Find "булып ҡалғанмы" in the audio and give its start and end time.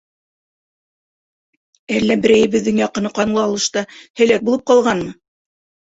4.51-5.19